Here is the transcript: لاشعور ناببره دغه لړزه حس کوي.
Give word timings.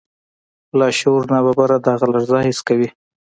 لاشعور 0.79 1.23
ناببره 1.33 1.77
دغه 1.87 2.05
لړزه 2.11 2.37
حس 2.47 2.59
کوي. 2.67 2.89